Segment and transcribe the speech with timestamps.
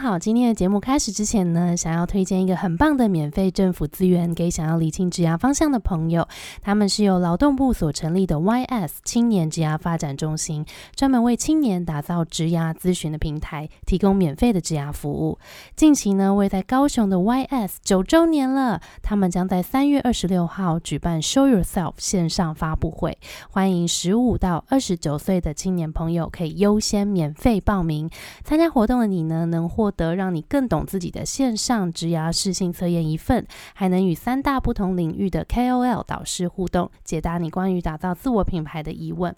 [0.00, 6.26] 好，今天的节目开始之前呢，想要推荐一个很棒的免费政府资源给想要理清职涯方向的朋友。
[6.62, 15.38] 他们是由劳动部所成立的 YS 青年职涯发展中心，专门为青年打造职涯咨询的平台，提供免费的职涯服务。
[15.76, 23.18] 近期呢，为在高雄的 YS 九周年了，他们将在三月二十六号举办 Show Yourself 线上发布会，
[23.50, 28.08] 欢迎十五到二十九岁的青年朋友可以优先免费报名
[28.42, 39.34] 参加活动的你呢，能获得让你更懂自己的线上职涯试性测验一份，还能与三大不同领域的 KOL 导师互动，解答你关于打造自我品牌的疑问。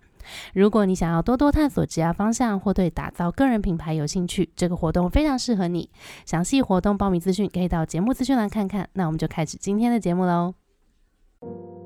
[0.54, 5.90] 如果你想要多多探索职业方向，或对打造个人品牌有兴趣，这个活动非常适合你。
[6.24, 8.88] 详细活动报名资讯可以到节目资讯栏看看。
[8.92, 10.61] 那我们就开始今天的节目喽。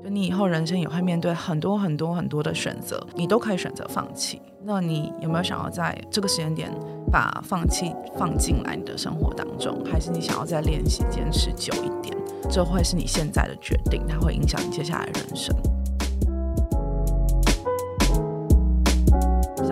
[0.03, 4.41] 就你以后人生也会面对很多很多很多的选择，你都可以选择放弃。
[4.63, 6.71] 那你有没有想要在这个时间点
[7.11, 12.15] 把放弃放进来你的生活当中，还是你想要再练习坚持久一点？
[12.49, 15.55] 这会是你现在的决定，它会影响你接下来人生。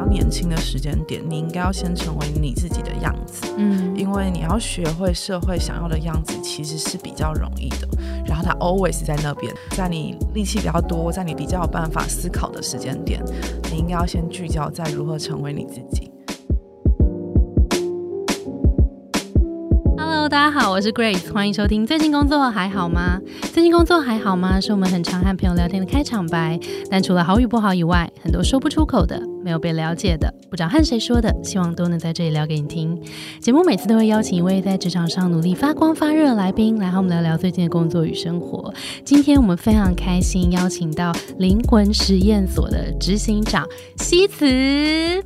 [0.06, 7.88] 较年轻的时间点，你应该要先成为你自己的样子，嗯，因为你要学会社会想要的样子，其实是比较容易的。
[8.26, 13.24] 然后它 always 在那边，在你力气比较多，在你比较有办法思考的时间点，
[13.72, 16.12] 你应该要先聚焦在如何成为你自己。
[20.28, 21.86] 大家好，我是 Grace，欢迎收听。
[21.86, 23.22] 最近工作还好吗？
[23.54, 24.60] 最近工作还好吗？
[24.60, 26.60] 是我们很常和朋友聊天的开场白。
[26.90, 33.00] 但除了好与不好以外，很多说不出口的，没有被了解的，不知道和谁说的，希望都能在这里聊给你听。
[33.40, 38.74] 节目每次都会邀请一位在职场上努力发光发热的来宾，来和我们聊聊最近的工作与生活。
[39.04, 43.64] 今天我们非常开心，邀请到灵魂实验所的执行长
[43.98, 45.24] 西慈。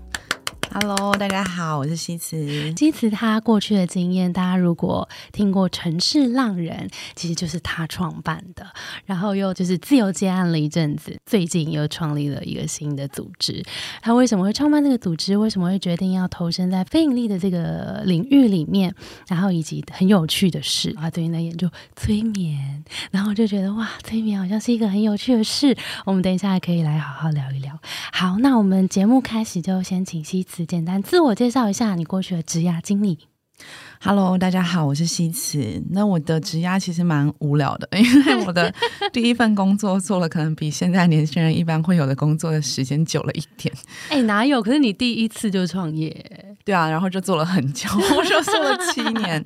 [0.72, 2.38] Hello，大家好，我是西慈。
[2.78, 8.68] 西慈他过去的经验，大家如果听过城市浪人，其实就是他创办的，
[9.04, 13.64] 然后又就是自由接案了一阵子，最近又创立了一个新的组织。
[14.04, 15.36] 他为什么会创办这个组织？
[15.36, 18.94] 为什么会决定要投身在非盈利的这个领域里面？
[19.28, 25.76] 然后以及很有趣的事，啊最近在研究催眠，然后就觉得哇，催眠好像是一个很有趣的事。
[26.06, 27.80] 我们等一下可以来好好聊一聊。
[28.14, 33.30] 好，那我们节目开始就先请西简单自我介绍一下你过去的职涯经历。
[34.02, 35.60] Hello，大家好，我是西慈。
[35.90, 38.74] 那我的职涯其实蛮无聊的，因为我的
[39.12, 43.74] 第一份工作做了可能比现在年轻人一般会有的工作的时间久了一点。
[44.08, 44.64] 哎，哪有？
[44.64, 46.46] 可是你第一次就创业。
[46.64, 49.44] 对啊，然后就做了很久， 我就做了七年，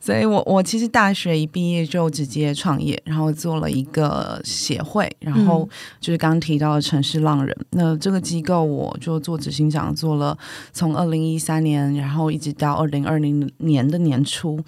[0.00, 5.68] 所以我我其实大学一毕业就直接创业，然后做了一个协会，然后
[6.00, 10.36] 就是刚刚提到的城市浪人，那这个机构我就做执行长，做了
[10.72, 14.58] 从二零一三年，然后一直到二零二零年的年初，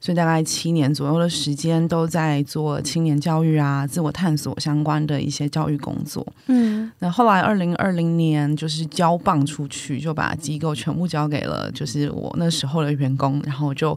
[0.00, 6.26] 所以大概七年左右的时间都在做青年教育啊、自我探索相关的一些教育工作。
[6.48, 11.52] 嗯，那后来二零二零年就是交棒出去，就把机构全部交给了。
[11.52, 13.94] 呃，就是我那时候的员工，然后就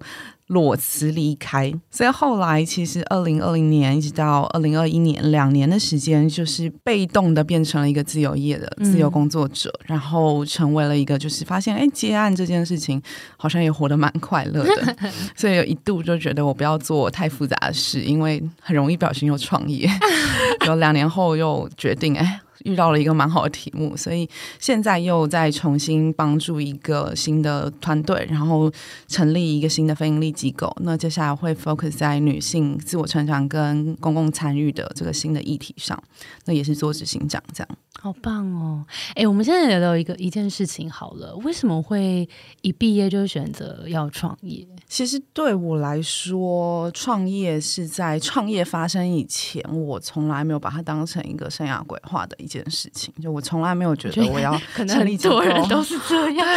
[0.47, 1.73] 裸辞离开。
[1.89, 13.01] 所以后来其实二零二零年一直到二零二一年两年的时间，就是被动的变成了一个自由业的自由工作者，然后成为了一个就是发现哎接案这件事情
[13.37, 14.95] 好像也活得蛮快乐的，
[15.35, 19.89] 所以有一度就觉得我不要做太复杂的事，因为很容易不小心又创业。
[20.67, 22.41] 有两年后又决定哎。
[22.63, 24.27] 遇到了一个蛮好的题目，所以
[24.59, 28.71] 现在又在重新帮助一个新的团队，然后
[29.07, 30.75] 成立一个新的非盈利机构。
[30.81, 36.01] 那接下来会 focus 在女性自我成长跟公共参与的这个新的议题上。
[36.45, 37.77] 那也是做执行长这样。
[38.05, 38.85] 好棒哦！
[39.15, 42.29] 哎，我们现在聊到一个一件事情好了，为什么会
[42.61, 44.63] 一毕业就选择要创业？
[44.87, 53.11] 其实对我来说，创业是在创业发生以前，我从来没有把它当成一个生涯规划的一件事情。
[53.19, 56.47] 就我从来没有觉得我要可能很多人都是这样，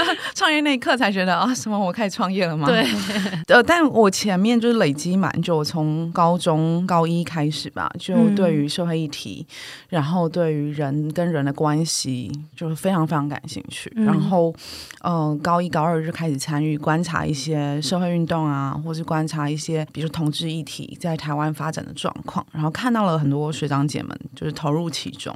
[0.36, 2.66] 创业那一刻才觉得啊，什么我开始创业了吗？
[2.68, 2.86] 对，
[3.48, 9.44] 呃，但我前面就是累积蛮久，从高中高一开始吧，就对于社会议题，
[9.88, 10.12] 然后。
[10.12, 13.90] 然后对于人跟人的关系就是非常非常感兴趣。
[13.94, 14.52] 然后，
[15.00, 22.44] 呃，高一高二就开始参与观察一些社会运动啊，或是观察一些比如同志议题在台湾发展的状况。
[22.52, 25.34] 然后看到了很多学长姐们就是投入其中。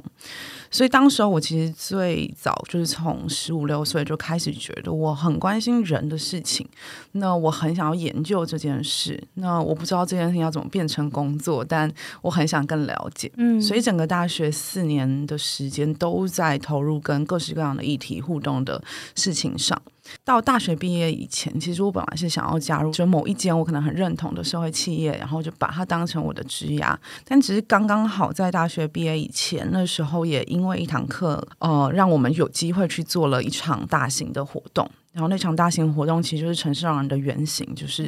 [0.69, 6.67] 所以当时候我其实最早就是从十五六岁就开始觉得我很关心人的事情。
[7.11, 9.23] 那我很想要研究这件事。
[9.35, 11.91] 那我不知道这件事情要怎么变成工作，但
[12.21, 13.31] 我很想更了解。
[13.37, 14.47] 嗯，所以整个大学。
[14.67, 18.83] 四年的时间都在投入跟各式各样的议题互动的
[19.13, 19.79] 事情上。
[20.23, 26.95] 到大学毕业以前，其实我本来是想要加入就某一间我可能很认同的社会企业，然后就把它当成我的职涯。
[27.25, 34.89] 但只是刚刚好在大学毕业以前，那时候也因为一堂课，呃，让我们有机会去做了一场大型的活动。
[35.13, 38.07] 然后那场大型活动其实就是城市让人的原型，就是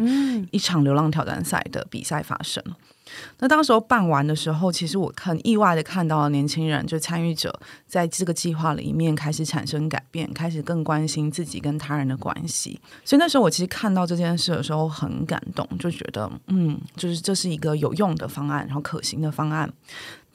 [0.52, 2.64] 一场流浪挑战赛的比赛发生。
[3.40, 7.58] 那当时候办完的时候，其实我很意外的看到了年轻人，就参与者
[7.88, 12.80] 在这个计划里面开始产生改变，开始更关心自己跟他人的关系。
[13.06, 19.72] 所以那时候我其实看到这件事的时候很感动，就觉得嗯，就是这是一个有用的方案，然后可行的方案。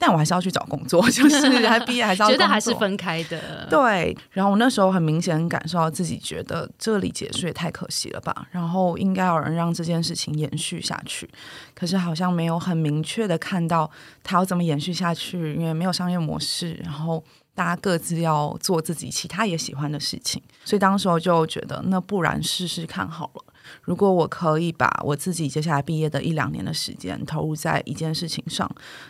[0.05, 3.65] 但我还是要去找工作， 就是还毕业还是要 觉得还是分开的。
[3.67, 11.27] 对，然后我那时候很明显感受到自己觉得这里结束也太可惜了吧，然后应该有人让这件事情延续下去，
[11.73, 13.89] 可是好像没有很明确的看到
[14.23, 17.23] 它要怎么延续下去，因为没有商业模式，然后
[17.55, 23.43] 大家各自要做自己其他也喜欢的事情，所以当时候就觉得那不然试试看好了。
[23.81, 28.69] 如果我可以把我自己接下来毕业的一两年的时间投入在一件事情上，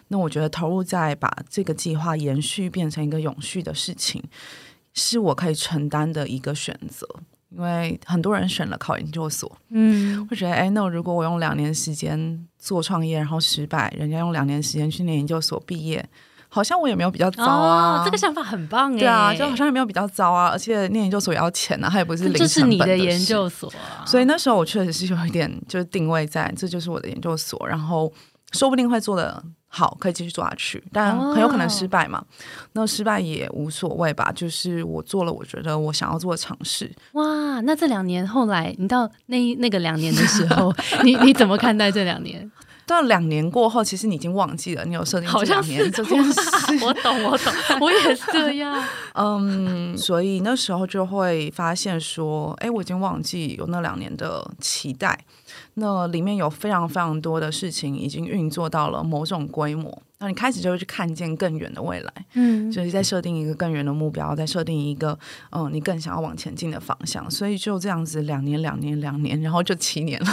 [0.09, 4.23] 那我觉得投入在把这个计划延续变成一个永续的事情，
[4.93, 7.07] 是我可以承担的一个选择。
[7.49, 16.05] 因为很多人选了考研究所，嗯，会觉得哎，那如果我用两年时间做创业，然后失败，人家用两年时间去念研究所毕业。
[16.55, 18.99] 好像我也没有比较糟啊，这个想法很棒哎。
[18.99, 24.05] 对啊，就好像也没有比较糟啊，而且念研究所也要钱啊，它也不是零这是你的研究所啊。
[24.05, 28.09] 所以那时候我确实是有一点就是定位在这就是我的研究所，然后
[28.53, 32.23] 说不定会做的好，可以继续做下去，但很有可能失败嘛。
[32.71, 36.89] 那失败也无所谓吧，就是我做了我觉得我想要做的尝试。
[37.11, 40.73] 哇，那这两年后来你到那那个两年的时候，
[41.03, 42.49] 你你怎么看待这两年？
[42.87, 46.41] 到两年过后，其实你已经忘记了你有设定好两年这件事。
[46.85, 48.83] 我懂，我懂，我也是这样。
[49.15, 55.19] 嗯，所以那时候就会发现说，哎，我已经忘记有那两年的期待。
[55.75, 65.17] 那里面有非常非常多的事情已经运作到了某种规模，那你开始就会去看见更远的未来，嗯，就是在设定一个更远的目标，在设定一个
[65.51, 70.27] 嗯你更想要往前进的方向，所以就这样子两年两年两年，然后就七年了，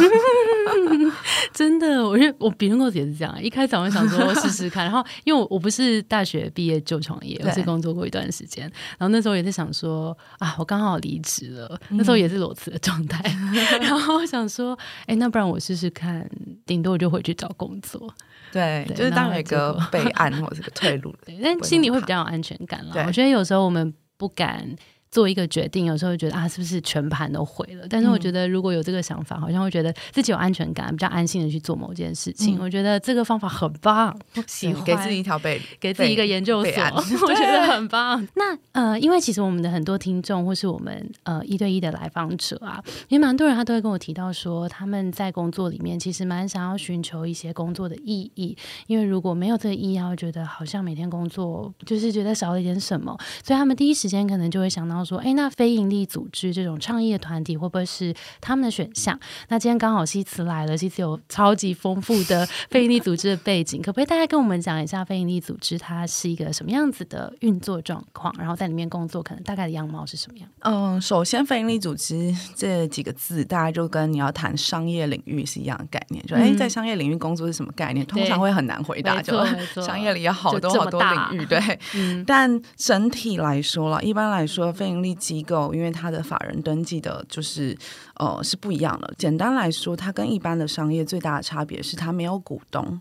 [1.53, 8.65] 真的，我觉得我别人公司也是这样，一开始我想说试试看，然后因为我我不是大学毕业就创业，我是工作过一段时间，
[8.99, 13.23] 然后那时候也是想说啊，我刚好离职了，那时候也是裸辞的状态，
[13.81, 16.29] 然后我想说，哎，那不然我试试看，
[16.67, 18.13] 顶多我就回去找工作。
[18.53, 21.15] 对，就是当一个备案或者个退路。
[21.25, 23.05] 对，但心里会比较有安全感了。
[23.07, 24.75] 我觉得有时候我们不敢。
[25.13, 27.87] 做一个决定，有时候会觉得啊，是不是全盘都毁了？
[27.89, 32.59] 但是我觉得，如果有这个想法，好像会觉得自己有安全感，比较安心的去做某件事情。
[32.59, 34.19] 我觉得这个方法很棒，
[34.49, 36.83] 喜欢给自己一条背，给自己一个研究所，
[37.29, 38.27] 我觉得很棒。
[38.35, 48.57] 那呃，因为其实我们的很多听众或是我们呃一对一的来访者啊，也蛮多人他都会跟我提到说，他们在工作里面其实蛮想要寻求一些工作的意义，
[48.87, 53.15] 因为如果没有这个意义，会觉得好像每天工作就是觉得少了一点什么，
[53.45, 55.02] 所以他们第一时间可能就会想到。
[55.05, 59.19] 说，哎，那非营利组织这种创业团体会不会是他们的选项？
[59.49, 68.35] 那今天刚好西辞来了，西辞有超级丰富的 非营利组织的背景，可不可以大概跟我们讲一下非营利组织它是一个什么样子的运作状况？
[68.39, 70.49] 然后在里面工作可能大概的样貌是什么样？
[70.61, 76.25] 嗯，首先非营利组织这几个字，大家就跟你要谈商业领域是一样的概念。
[76.27, 78.05] 就哎，在商业领域工作是什么概念？
[78.07, 79.23] 通常会很难回答。
[79.23, 79.33] 就
[79.83, 81.61] 商业里有好多好多领域，对。
[82.27, 87.77] 但整体来说了，一般来说非盈利机构，因为它的法人登记的，就是
[88.17, 89.13] 呃是不一样的。
[89.19, 93.01] 简单来说，它跟一般的商业最大的差别是，它没有股东。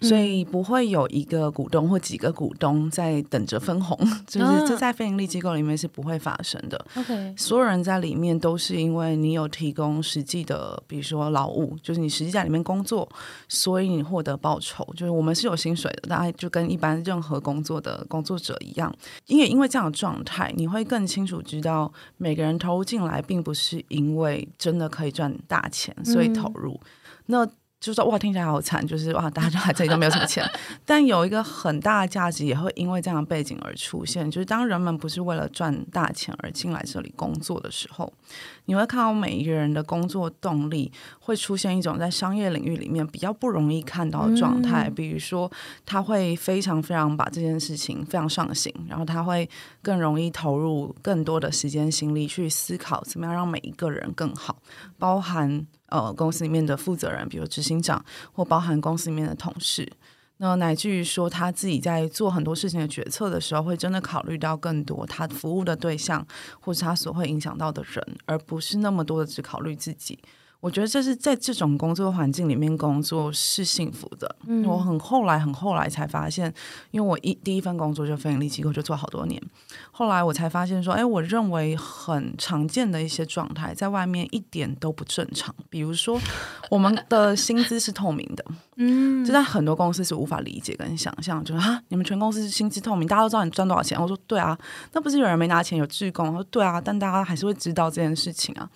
[0.00, 6.86] 所以不会有一个股东或几个股东在等着分红， 就是这在非盈利机构里面是不会发生的。
[6.94, 13.08] OK，所有人在里面都是因为你有提供实际的，比如说劳务，就是你实际在里面工作，
[13.48, 14.86] 所以你获得报酬。
[14.96, 18.94] 就是我们是有薪水的，大家就跟一般任何工作的工作者一样。
[19.26, 26.80] 因为因为这样的状态，你会更清楚知道每个人投入进来，并不是因为真的可以赚大钱，所以投入。
[27.26, 27.46] 那
[27.80, 30.44] 就说哇，听起来好惨，就是哇，大家就来这里都没有什么钱。
[30.84, 38.12] 但有一个很大的价值，也会因为这样的背景而出现，就是当人们不是为了赚大钱而进来这里工作的时候，
[38.64, 44.90] 你会看到每一个人的工作动力会出现一种在商业领域里面比较不容易看到的状态。
[44.90, 45.48] 比如说，
[45.86, 49.48] 他会非常非常把这件事情非常上心，然后他会
[49.82, 54.56] 更容易投入更多的时间心力去思考怎么样让每一个人更好，
[54.98, 55.64] 包含。
[55.88, 59.90] 呃，公司里面的负责人，比如执行长，或包含公司里面的同事，
[60.38, 66.26] 那乃至于说他自己在做很多事情的决策的时候，会真的考虑到更多他服务的对象，
[66.60, 70.18] 或是他所会影响到的人，而不是那么多的只考虑自己。
[70.60, 74.36] 我觉得这是在这种工作环境里面工作是幸福的。
[74.46, 76.52] 嗯我很后来很后来才发现，
[76.90, 79.40] 因为我一第一份工作就非盈利机构就做好多年，
[79.92, 85.54] 后来我才发现说，哎，我认为很常见的一些状态，在外面一点都不正常。
[85.70, 86.20] 比如说，
[86.70, 88.44] 我们的薪资是透明的，
[88.76, 94.00] 嗯，这在很多公司是无法理解跟想象，就是啊，你们全公司薪资透明，大家都知道你赚多少钱。
[94.00, 94.58] 我说对啊，
[94.92, 96.26] 那不是有人没拿钱有职工？
[96.28, 98.68] 我说对啊，但大家还是会知道这件事情啊。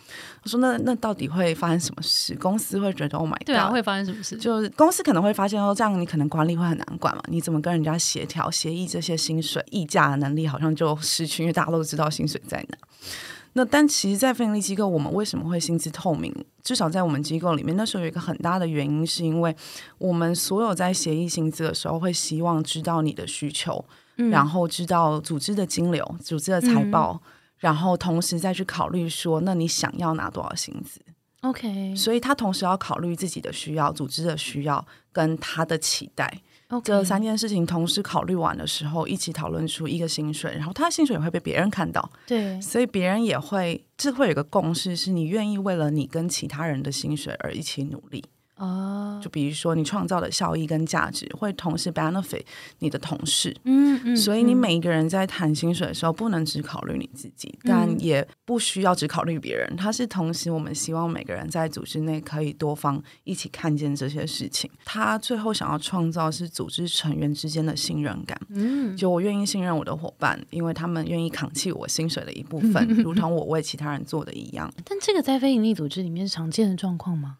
[0.44, 2.34] 我说那那到底会发生什么事？
[2.34, 4.36] 公司会觉得 Oh my God，对啊，会发生什么事？
[4.36, 7.22] 就是公司可能会发现哦，这样你可能管理会很难管嘛？
[7.28, 12.78] 你怎么跟人家协调协议这些薪水议价的能力好像就失去，因为大家都知道薪水在哪。
[13.54, 16.34] 那但其实，在非盈利机构，我们为什么会薪资透明？
[16.64, 19.54] 至少在我们机构里面，那时候有一个很大的原因，是因为
[19.98, 23.84] 我们所有在协议薪资的时候，会希望知道你的需求，
[24.16, 27.20] 然后知道组织的金流、组织的财报。
[27.62, 31.00] 然后同时再去考虑说，那你想要拿多少薪资
[31.42, 36.42] ？OK，所以他同时要考虑自己的需要、组织的需要跟他的期待，
[36.82, 48.24] 这三件事情同时考虑完的时候，一起讨论出一个薪水，然后他的薪水也会被别人看到，对，所以别人也会，这会有个共识，是你愿意为了你跟其他人的薪水而一起努力。
[48.62, 52.42] 哦，就比如说你创造的效益跟价值会同时 benefit
[52.78, 59.74] 你的同事，嗯嗯，所以你每一个人在谈薪水的时候，不能只考虑你自己，但也不需要只考虑别人。
[59.76, 64.70] 它是同时，我们希望每个人在组织内可以多方一起看见这些事情。
[64.84, 74.72] 他最后想要创造是组织成员之间的信任感，嗯，就我愿意信任我的伙伴，因为他们愿意扛起我薪水的一部分， 如同我为其他人做的一样。
[74.84, 77.38] 但这个在非营利组织里面是常见的状况吗？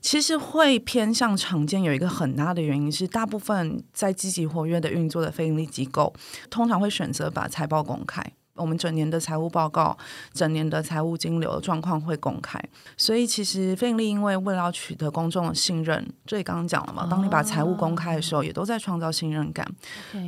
[0.00, 6.14] 其实会偏向常见，有一个很大的原因是，大部分在积极活跃的运作的非营利机构，
[6.48, 8.24] 通常会选择把财报公开。
[8.54, 9.96] 我们整年的财务报告、
[10.32, 12.60] 整年的财务金流的状况会公开。
[12.96, 19.64] 所以，其实非营利因为为了要取得公众的信任，这里刚刚讲了嘛，当你把财务公开的时候，也都在创造信任感。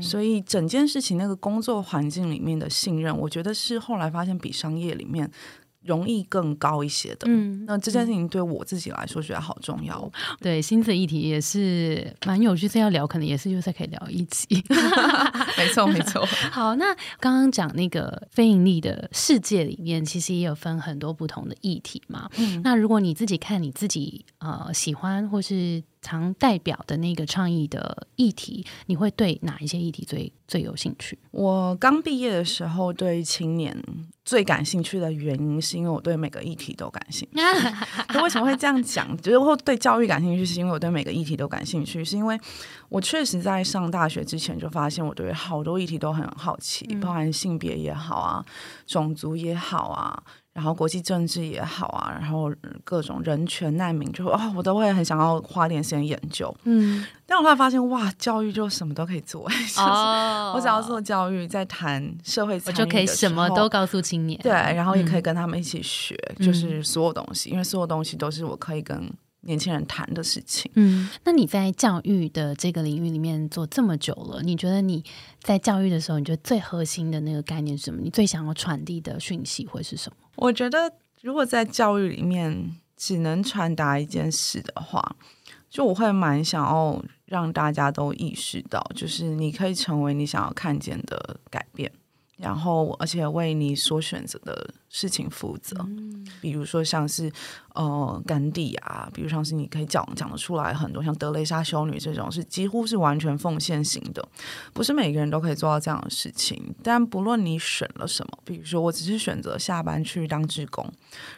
[0.00, 5.28] 所以，整件事情那个工作环境里面的信任，我觉得是后来发现比商业里面。
[5.82, 10.10] 容易更高一些的，嗯，那这件事情对我自己来说觉得好重要。
[10.40, 14.62] 对，薪资议题也是蛮有趣，这要聊，可能也是又再可以聊一集。
[15.56, 16.24] 没错，没错。
[16.52, 22.28] 好，那刚刚讲那个非盈利的世界里面，其实也有分很多不同的议题嘛。
[22.36, 25.82] 嗯，那如果你自己看你自己呃喜欢或是。
[26.02, 31.18] 常代表的那个倡议的议题，你会对哪一些议题最最有兴趣？
[31.30, 33.76] 我刚毕业的时候，对青年
[34.24, 37.38] 最感兴趣的原因，是因为我对每个议题都感兴趣。
[38.22, 39.16] 为什么会这样讲？
[39.18, 42.04] 就是会对教育感兴趣，是因为我对每个议题都感兴趣。
[42.04, 42.38] 是因为
[42.88, 48.44] 我确实在上大学之前就发现，我对好多议题都很好奇，包含性别也好啊，
[48.86, 50.22] 种族也好啊。
[50.52, 52.52] 然后国际政治也好啊，然后
[52.82, 56.54] 各种人权难民，就啊，我都会很想要花点时间研究。
[56.64, 59.48] 嗯，但我后来发现，哇，教育就什么都可以做。
[59.78, 64.38] 哦，我只要做教育，在谈社会，我就可以什么都告诉青年。
[64.42, 69.10] 对，然后也可以跟他们一起学，就是所有东西，因为所有东西都是我可以跟。
[69.42, 70.70] 年轻人谈的事情。
[70.74, 75.02] 嗯，那你在教育的这个领域里面做这么久了，你觉得你
[75.42, 78.02] 在教育的时候，你觉得最核心的那个概念是什么？
[78.02, 80.16] 你最想要传递的讯息会是什么？
[80.40, 85.14] 我觉得，如果在教育里面只能传达一件事的话，
[85.68, 91.92] 就我会蛮想要让大家都意识到，就是你可以成为你想要看见的改变，
[92.38, 95.74] 然后而且为你所选择的事情负责。
[96.42, 97.32] 比如说，像是。
[97.72, 104.28] 呃，甘地啊，比如像是你可以讲讲得出来很多，像德雷莎修女这种是几乎是完全奉献型的，
[104.72, 106.74] 不是每个人都可以做到这样的事情。
[106.82, 110.84] 但不论你选了什么，比如说我只是选择下班去当职工，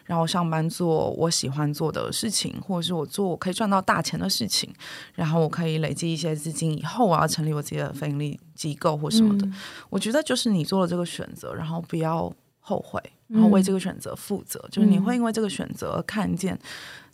[0.07, 4.73] 然后上班做我喜欢做的事情，或者是我做我可以赚到大钱的事情，
[5.15, 9.47] 然后我可以累积一些资金，以后我要成立我自己的非盈利机构或什么的。
[9.91, 12.33] 我觉得就是你做了这个选择，然后不要。
[12.65, 13.03] 后悔，
[13.33, 16.59] 然后为这个选择负责，就是你会因为这个选择看见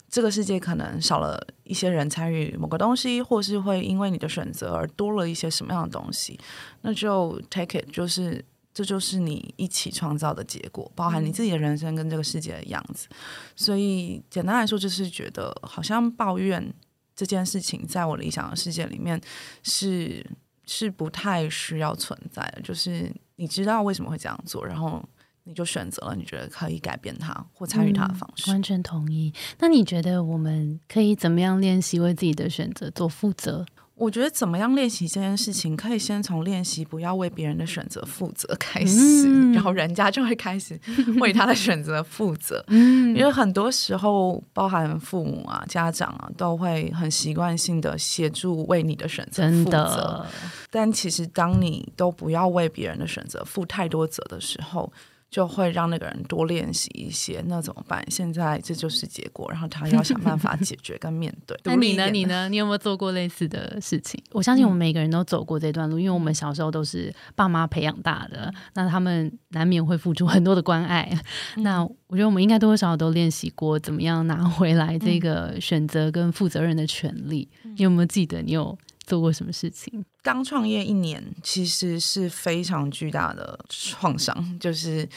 [0.09, 6.37] 这个世界可能少了一些人参与某个东西，或是会因为你的选择而多了一些什么样的东西，
[6.81, 13.07] 那就 take it，就是这就是你一起创造的结果，包含你自己的人生跟这个世界的样子。
[13.55, 16.73] 所以简单来说，就是觉得好像抱怨
[17.15, 19.21] 这件事情，在我理想的世界里面
[19.63, 20.25] 是
[20.65, 25.01] 是不太需要存在的，就是你知道为什么会这样做，然后。
[25.49, 29.33] 你就选择了你觉得可以改变它或参与它的方式，完全同意。
[29.57, 33.65] 那你觉得我们可以怎么样练习为自己的选择做负责？
[33.95, 40.79] 我觉得怎么样练习这件事情，可以先从练习不要为别人的选择负责开始，嗯然后 人家就会开始
[41.19, 42.63] 为他的选择负责。
[42.69, 50.25] 嗯因为很多时候，包含父母啊、家长啊，都会很习惯性的协助为你的选择负责。
[50.69, 54.89] 但其实，当你都不要为别人的选择负太多责的时候，
[55.29, 57.43] 就会让那个人多练习一些。
[57.47, 58.03] 那怎么办？
[58.09, 61.57] 现在这就是结果，然后他要想办法解决跟面对。
[61.65, 62.09] 那你呢？
[62.09, 62.49] 你呢？
[62.49, 64.21] 你有没有做过类似的事情？
[64.31, 71.09] 我相信我们每个人都走过这段路，因为我们小时候都是爸妈培养大的，那他们难免会付出很多的关爱。
[71.57, 77.49] 那我觉得我们应该多多少少都练习过怎么样拿回来这个选择跟负责任的权利。
[77.63, 80.05] 你有没有记得你有做过什么事情？
[80.21, 84.59] 刚创业一年，其实是非常巨大的创伤。
[84.59, 85.07] 就是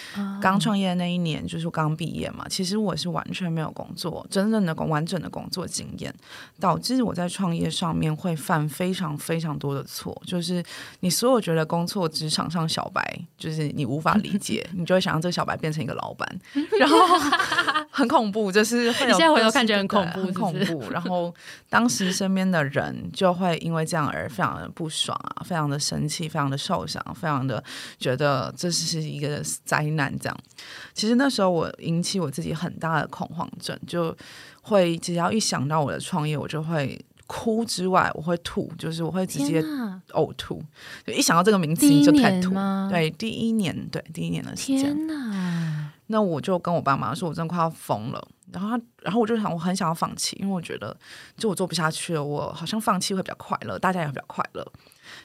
[0.41, 6.15] 刚创业的那一年，就是刚毕业嘛，其实我是完全没有工作，真正的工完整的工作经验，
[6.61, 10.17] 导致我在创业上面会犯非常非常多的错。
[10.25, 10.63] 就是
[11.01, 13.03] 你所有觉得工作职场上小白，
[13.37, 16.41] 就是你无法理 解，你就会想让这个小白变成一个老板，
[16.79, 16.97] 然后
[17.91, 20.91] 很恐怖，就是现在回头看觉得很恐怖很恐怖。
[20.91, 21.35] 然后
[21.69, 27.63] 当时身边的人就会因为这样而非常的不爽啊，非常的生气，非常的受伤，非常的
[27.99, 30.13] 觉得这是一个灾难。
[30.19, 30.39] 这样，
[30.93, 34.15] 其实那时候我引起我自己很大的恐慌症，就
[34.61, 37.03] 会只要一想到我的创业，我就会。
[37.29, 39.63] 哭之外，我会吐，就是我会直接
[40.11, 40.63] 呕吐，
[41.07, 42.53] 就一想到这个名词第一你就开始吐。
[42.91, 45.93] 对，第一年，对第一年的时间，天哪！
[46.09, 48.29] 那我就跟我爸妈说，我真的快要疯了。
[48.53, 50.97] 然后他，然后我就想，我很想要放弃，因为我觉得
[51.37, 54.73] 就我做不下去了，我好像放弃会比较快乐，大家也会比较快乐。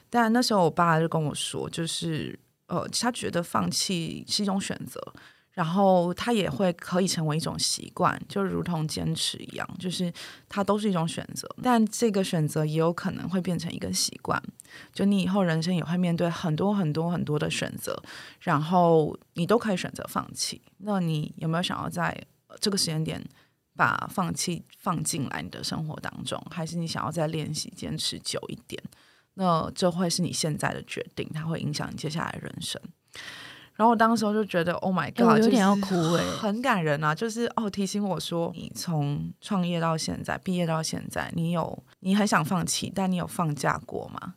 [0.10, 5.02] 但那时候我爸就跟我说，就是呃，他觉得放弃是一种选择，
[5.52, 10.12] 然后他也会可以成为一种习惯，就如同坚持一样，就是
[10.48, 14.42] 它都是一种选择，但这个选择也有可能会变成一个习惯。
[14.94, 18.02] 就你以后人生也会面对很多很多很多的选择，
[18.42, 20.62] 然后你都可以选择放弃。
[20.80, 22.16] 那你有没有想要在
[22.60, 23.24] 这个时间点
[23.76, 28.82] 把放弃放进来你的生活当中，还是你想要再练习坚持久一点？
[29.36, 32.82] 那这会是你现在的决定，它会影响你接下来的人生。
[33.76, 37.13] 然后我当时候就觉得，Oh my 哎 God，、我有点要哭哎、很感人啊！
[37.13, 44.34] 就是哦，提醒我说，你从创业到现在，毕业到现在，你有你很想放弃，但你有放假过吗？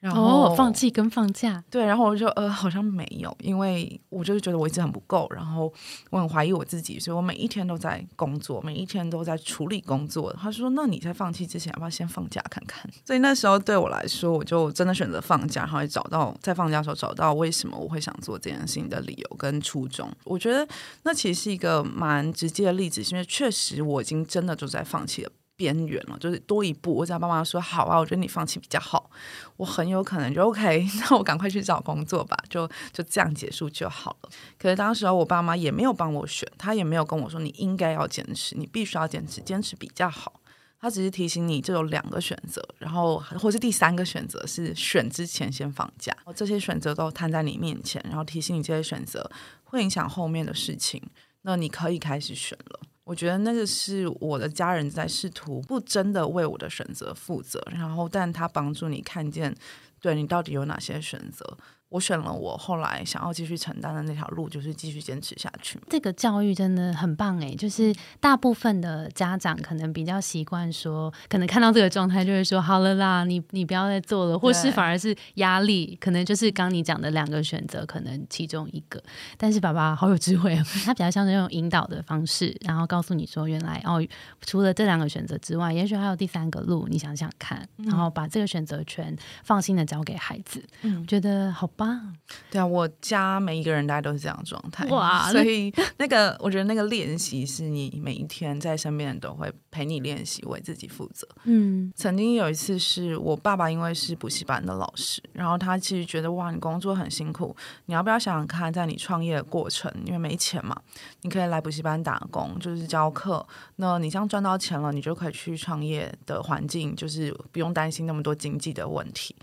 [0.00, 5.72] 然后、哦，放弃跟放假，对，然后我就呃好像没有，因为我就是觉得我一直很不够，然后
[6.10, 10.32] 我很怀疑我自己，所以我每一天都在工作，每一天都在处理工作。
[10.40, 20.08] 他说：“那你在放弃之前，要不要先放假看看？” 所以那时候对我来说，我就真的选择放假，然后也找到在放假的时候找到为什么我会想做这件事情的理由跟初衷。
[20.22, 20.64] 我觉得
[21.02, 25.32] 那其实是一个蛮直接的例子，是因为确实我已经真的就在放弃了。
[25.58, 26.94] 边缘了，就是多一步。
[26.94, 29.10] 我只要爸妈说好啊，我觉得你放弃比较好，
[29.56, 34.30] 我很有可能就 OK，那我赶快去找工作吧，就就这样结束就好了。
[34.56, 40.40] 可是当时我爸妈也没有帮我选，他也没有跟我说你应该要坚持，你必须要坚持，坚持比较好。
[40.80, 49.28] 他只是提醒你，这有两个选择，然后或是第三个选择是选之前先放假，这些选择都摊在你面前，然后提醒你这些选择
[49.64, 51.02] 会影响后面的事情，
[51.42, 52.80] 那你可以开始选了。
[53.08, 59.54] 我觉得那个是我的家人在试图不真的为我的选择负责，然后但他帮助你看见，
[59.98, 61.56] 对你到底有哪些选择。
[61.90, 65.80] 我选了我后来想要继续承担的那条路，就是继续坚持下去。
[65.88, 67.54] 这个教育真的很棒哎！
[67.54, 79.02] 就是大部分的家长可能比较习惯说，可能看到这个状态就会说好了啦，你你不要再做了，或是反而是压力，可能就是刚你讲的两个选择，可能其中一个。
[79.38, 84.06] 但是爸爸好有智慧哦，他比较像是用引导的方式，然后告诉你说，原来哦，
[84.42, 90.62] 除了这两个选择之外，也许还有第三个路，你想想看，然后把这个选择权放心的交给孩子。
[90.82, 92.14] 嗯我觉得好棒。
[92.50, 101.26] 对啊，我家每一个人大家都是这样状态，哇所以那个我觉得那个练习是你每一天在身边人都会陪你练习，为自己负责。
[101.44, 110.76] 嗯曾经有一次是我爸爸，因为是补习班的老师，然后他其实觉得哇，你工作很辛苦，你要不要想想看，在你创业的过程，因为没钱嘛，
[111.22, 113.46] 你可以来补习班打工，就是教课。
[113.76, 119.34] 那你这样赚到钱了，你就可以去创业的环境，就是不用担心那么多经济的问题。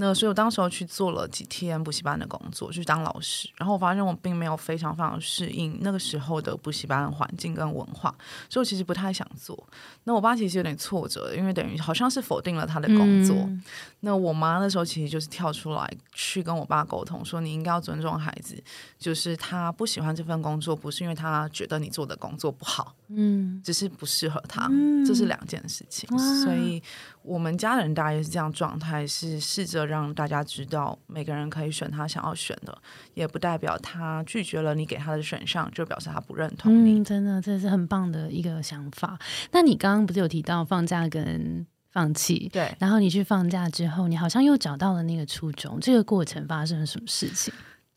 [0.00, 8.14] 那所以我当时候去做了几天补习班的工作，去当老师，然后我发现我并没有非常非常适应那个时候的补习班环境跟文化，
[8.48, 9.68] 所以我其实不太想做。
[10.04, 13.36] 那我爸其实有点挫折，因为等于好像是否定了他的工作。
[13.36, 13.62] 嗯
[14.02, 18.56] 那我妈那时候其实就是跳出来去跟我爸沟通，说你应该要尊重孩子，
[18.98, 26.08] 就是他不喜欢这份工作，不是因为他觉得你做的工作不好，嗯，只是不适合他，嗯这是两件事情。
[26.18, 26.82] 所以
[27.22, 32.76] 我们家人大概是这样状态，是试着让大家知道，每个人可以选他想要选的，
[33.14, 37.00] 也不代表他拒绝了你给他的选项，就表示他不认同你。
[37.00, 39.18] 嗯，真的，这是很棒的一个想法。
[39.52, 42.48] 那你刚刚不是有提到放假跟放弃？
[42.52, 45.78] 对，然后你去放假之后，你好像又找到了那个初衷。
[45.80, 47.52] 这个过程发生了什么事情？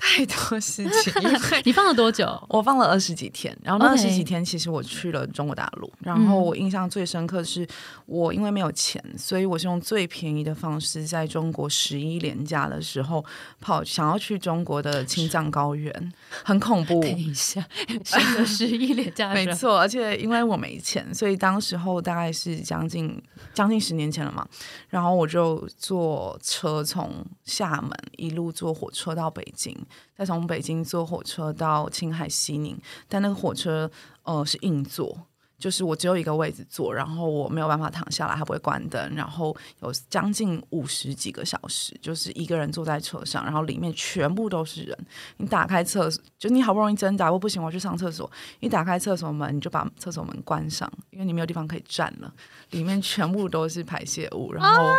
[0.06, 1.14] 太多事情，
[1.64, 2.28] 你放了多久？
[2.50, 7.66] 我放了二十几天，然后那二十几天其实我去了中国大陆，然后我印象最深刻是
[8.06, 13.24] 我因为没有钱，所以我是用最便宜的方式在中国十一连假的时候
[13.62, 16.14] 跑，想要去中国的青藏高原，
[16.44, 17.00] 很恐怖。
[17.00, 17.66] 等一下，
[18.04, 23.20] 选择十一连假，没错，而且因为我没钱，所以当时候大概是将近
[23.54, 24.46] 将近十年前了嘛，
[24.90, 29.74] 然后我就坐车从厦门一路坐火车到北京。
[30.18, 32.78] 再从北京坐火车到青海西宁，
[33.08, 33.90] 但那个火车
[34.24, 35.28] 呃是硬座。
[35.60, 44.98] 就是我只有一个位置坐，然后我没有办法躺下来，它不会关灯，然后有将近五十几个小时，就是一个人坐在车上，然后里面全部都是人。
[45.38, 48.30] 你打开厕所，就你好不容易挣扎，我不行，我去上厕所。
[48.60, 52.34] 你打开厕所门，你就把厕所门关上，因为你没有地方可以站了。
[52.72, 54.90] 里面全部都是排泄物，然后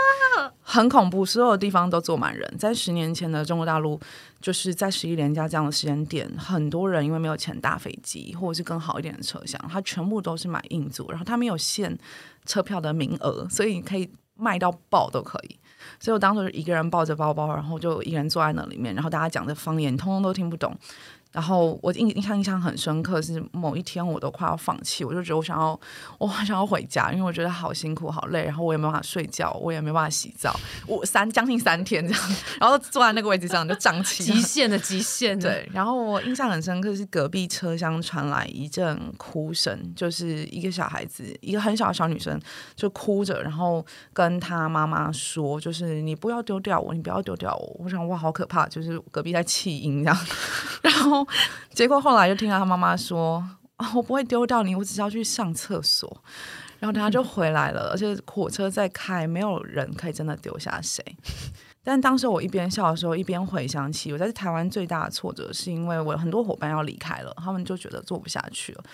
[0.62, 2.54] 很恐怖，所有地方都坐满人。
[2.58, 4.00] 在十年前的中国大陆，
[4.44, 10.44] 就是在十一连假这样的时间点，很多人因为没有钱搭飞机，或者是更好一点的车厢，他全部都是。
[10.54, 11.98] 买硬座，然后他没有限
[12.44, 15.58] 车票的名额，所以你可以卖到爆都可以。
[15.98, 20.72] 所以我当时一个人抱着包包，然后就一个人坐在那里面，然后大家讲的方言，通通都听不懂。
[21.34, 25.78] 然后我印印象印象很深刻，是某一天我都快要放弃，我就觉得我想要，
[26.18, 30.54] 我想要回家，因为我觉得好辛苦好累，然后我也没办法睡觉，我也没办法洗澡，
[30.86, 32.22] 我三将近三天这样，
[32.60, 35.36] 然后坐在那个位置上就胀气，极限的极限。
[35.36, 42.40] 对，然后我印象很深刻是隔壁车厢传来一阵哭声，就是一个小孩子，一个很小的小女生
[42.76, 47.76] 就哭着，然后跟她妈妈说，就是你不要丢掉我，你不要丢掉我。
[47.80, 50.18] 我想哇，好可怕，就是隔壁在弃婴这样，
[50.84, 51.26] 然后。
[51.74, 53.44] 结果后来就听到他妈妈说
[53.78, 56.08] ：“啊，我不会丢掉你，我只是要去上厕所。”
[56.78, 61.04] 然后等下就回来了，而且火车在开，没有人可以真的丢下谁。
[61.82, 68.84] 但当时我一边笑的时候，一边回想起我在台湾最大的挫折，是因为我很多伙伴要离开了，他们就觉得做不下去了。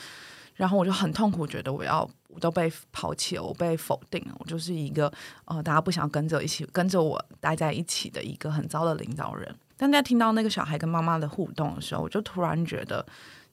[0.54, 5.12] 然后我就很痛苦，觉得我要我都被抛弃了，我被否定了，我就是一个
[5.44, 9.54] 呃，大家不想跟着一起跟着我待在一起的一个很糟的领导人。
[9.82, 13.02] 但在听到那个小孩跟妈妈的互动的时候，我就突然觉得，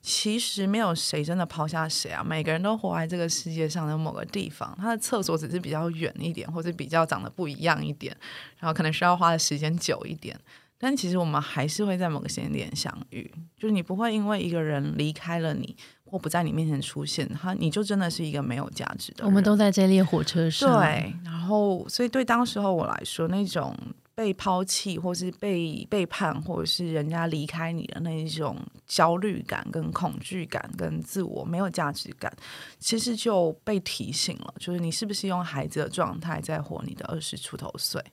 [0.02, 2.22] 其实没有谁真的抛下谁啊！
[2.22, 8.14] 每个人都活在这个世界上的某个地方，他的厕所只是比较远一点，或者比较长得不一样一点，
[8.60, 10.38] 然后可能需要花的时间久一点。
[10.78, 19.26] 但其实我们还是会在某个时间点相遇，就是你不会因为一个人离开了你或不在你面前出现，他你就真的是一个没有价值的。
[19.26, 21.16] 我们都在这列火车上，对。
[21.24, 23.74] 然后，所以对当时候我来说，那种。
[24.18, 32.36] 被抛弃，或是被背叛，或者是人家离开你的那一种焦虑感、跟恐惧感、跟自我没有价值感，
[32.80, 34.52] 其实就被提醒了。
[34.58, 38.04] 就是你是不是用孩子的状态在活你的二十出头岁？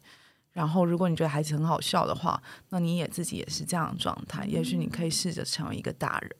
[0.53, 4.45] 然后，如果你觉得孩子很好笑的话，那你也自己也是这样的状态。
[4.45, 6.31] 也许你可以试着成为一个大人。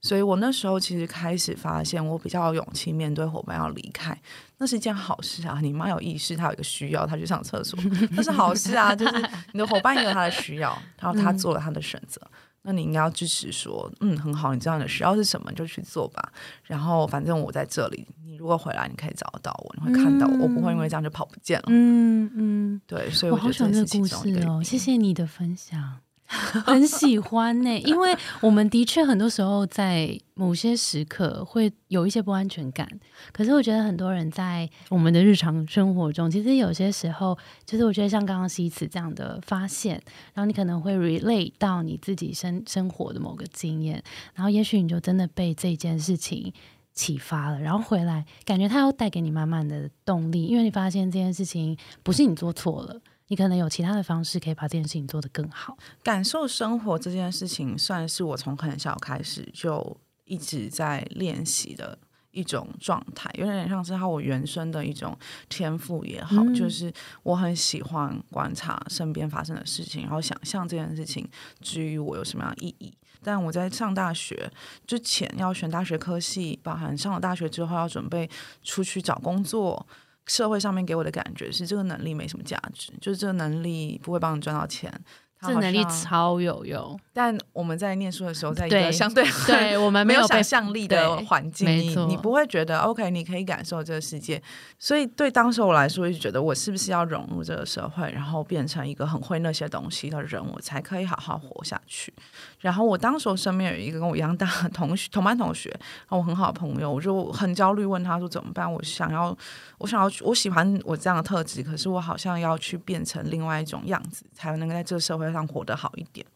[0.00, 4.16] 所以我那时候其实开始发现，我比较有勇气面对伙伴要离开，
[4.58, 5.58] 那是一件好事啊！
[5.60, 7.78] 你妈有意识，她有一个需要，她去上厕所，
[8.12, 8.94] 那是好事啊！
[8.94, 12.20] 就是你的伙伴也有他的需要，然后他做了他的选择，
[12.62, 16.32] 那你应该要支持，说嗯很好，你知道你的需要是什么，就去做吧。
[16.62, 21.64] 然后反正我在这里，你如果回来，你可以找得到我，你会看到我，我不会因为这样就跑不见了。
[21.68, 24.14] 嗯嗯，对，所以我好喜欢这个故事
[24.46, 25.98] 哦，谢谢你的分享。
[26.66, 32.86] 很喜欢呢，因为我们的确很多时候在某些时刻会有一些不安全感。
[33.32, 39.94] 可是我觉得很多人在我们的日常生活中，其实有些时候，就是我觉得像刚刚西辞这样的发现，
[40.34, 44.02] 然后你可能会 relate 到你自己生生活的某个经验，
[44.34, 46.52] 然后也许你就真的被这件事情
[46.92, 53.00] 启发了，然后回来感觉它要带给你满满的动力，因为你发现这件事情不是你做错了。
[53.28, 55.76] 你可能有其他的方式可以把这件事情做得更好。
[56.02, 61.98] 感受生活这件事情，算是我从很小开始就一直在练习的
[62.30, 65.16] 一种状态，有点像是他我原生的一种
[65.48, 71.28] 天赋也好，就是我很喜欢观察身边发生的事情，然后想象这件事情
[71.60, 72.92] 至于我有什么样的意义。
[73.22, 74.50] 但我在上大学
[74.86, 78.30] 之前要选大学科系，包含上了大学之后要准备
[78.62, 79.86] 出去找工作。
[80.28, 84.92] 社会上面给我的感觉是，这个能力没什么价值，就是这个能力不会帮你赚到钱，
[85.40, 86.98] 他这能力超有用。
[87.12, 94.40] 但我们在念书的时候，在一个相对 对我们没有想象力的环境，你你不会觉得 OK，你可以感受这个世界。
[94.78, 102.12] 所以对当时我来说，我就觉得我是不是要融入这个社会，然后变成一个很会那些东西的人，我才可以好好活下去。
[102.60, 108.70] 然后我当时身边有一个跟我一样大的同学， 同班同学，然后我很好的朋友，我就很焦虑，问他说怎么办？
[108.70, 109.36] 我想要，
[109.78, 116.26] 我想要，我喜欢我这样的特质，可是我好像要去变成另外一种样子，才能够在这个社会上活得好一点。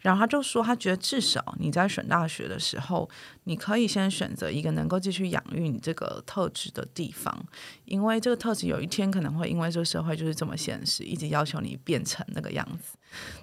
[0.00, 3.10] 然后他就说，他觉得至少你在选大学的时候，
[3.42, 7.36] 你可以先选择一个能够继续养育你这个特质的地方，
[7.84, 12.96] 因为这个特质有一天可能会因为这个社会就是这么现实，一直要求你变成那个样子。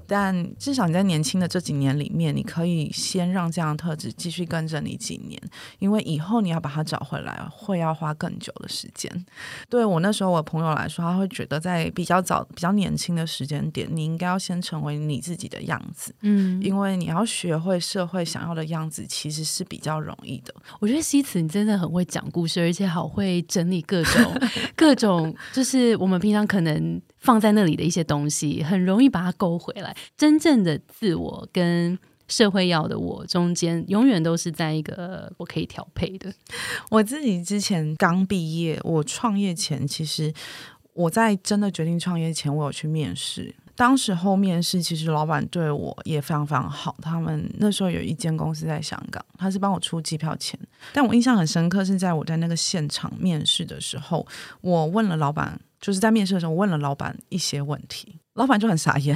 [0.07, 5.41] 但至少你在年轻的这几年里面，你可以先让这样的特质继续跟着你几年，
[5.79, 9.25] 因为以后你要把它找回来，会要花更久的时间。
[9.67, 16.13] 对我那时候我朋友来说，他会觉得在比较早、比较年轻的时间点，你应该要先成为你自己的样子。
[16.21, 20.53] 嗯，因为你要学会社会想要的样子，其实是比较容易的。
[20.79, 24.41] 我觉得西辞你真的很会讲故事，而且好会整理各种
[24.75, 29.95] 各种，就是我们平常可能放在那里的一些东西，很容易把它勾回来。
[30.15, 36.33] 真正的自我跟社会要的我中间，永远都是在一个我可以调配的。
[36.89, 40.33] 我自己之前刚毕业，我创业前，其实
[40.93, 43.53] 我在真的决定创业前，我有去面试。
[43.77, 46.95] 当时候面试，其实老板对我也非常非常好。
[47.01, 50.57] 他们那时候有一间公司在香港，他是帮我出机票钱。
[50.93, 54.25] 但我印象很深刻，是在我在那个现场面试的时候，
[54.61, 59.15] 我问了老板，就是在面试的时候，我问了老板一些问题，老板就很傻眼，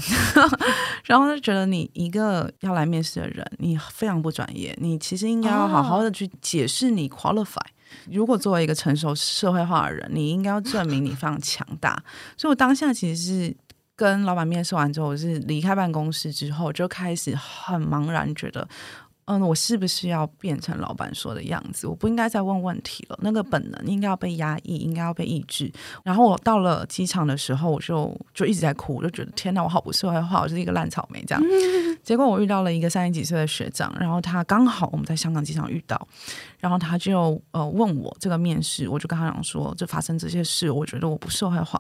[1.04, 7.58] 然后就觉得你一个要来面试的人，你非常不专业，你其实应该要好好的去解释你 qualify。
[8.12, 12.04] 如果作为一个成熟社会化的人，你应该要证明你非常强大。
[12.38, 13.58] 所以我当下其实是
[13.96, 18.68] 跟老板面试完之后，我是离开办公室之后就开始很茫然，觉得。
[19.32, 21.86] 嗯，我是不是要变成老板说的样子？
[21.86, 23.20] 我不应该再问问题了。
[23.22, 25.72] 那个本能应该要被压抑，应该要被抑制。
[26.04, 31.44] 然后我到了机场的时候，我就就一直在哭，我就觉得天哪，我好不社会化，我就是一个烂草莓这样。
[32.02, 36.08] 结果我遇到了一个三十几岁的学长，然后他刚好我们在香港机场遇到，
[36.58, 41.80] 然后他就呃问我这个面试，我就跟他讲说，就发生这些事，我觉得我不社会化。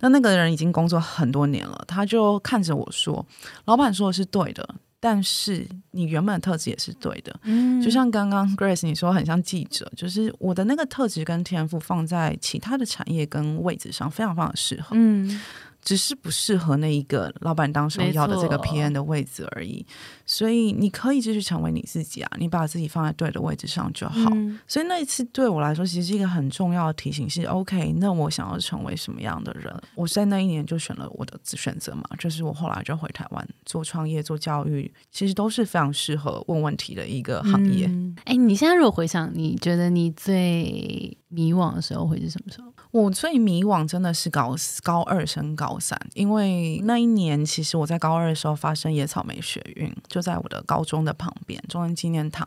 [0.00, 3.24] 那那个人已经工作很多年了，他就看着我说
[3.66, 4.68] ：“老板说的是对的，
[5.04, 7.34] 但是你原本的特质也是对的。
[7.42, 7.82] 嗯。
[7.82, 15.40] 就像刚刚 Grace 你说，很像记者，就是我的那个特质跟天赋放在其他的产业跟位置上非常非常适合，嗯，
[15.82, 19.84] 只是不适合那一个老板当时要的这个 PM 的位置而已。
[20.24, 24.30] 所以你可以继续成为你自己啊，你把自己放在对的位置上就好。
[24.32, 29.74] 嗯所以那一次对我来说，其实是一个很重要的提醒是：OK，那我想要成为什么样的人？
[29.94, 37.86] 我在那一年就选了我的选择嘛，就是我后来就回台湾做创业、做教育，其实都是非常适合问问题的一个行业。
[37.86, 42.72] 嗯哎、你现在如果回想，你觉得你最迷惘的时候会是什么时候？
[42.92, 52.46] 我最迷惘真的是高高二升高三，因为那一年其实我在高二的时候发生野草莓学运，就在我的高中的旁边，中央纪念堂